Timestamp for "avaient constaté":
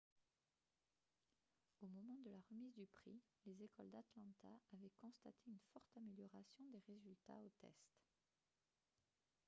4.73-5.37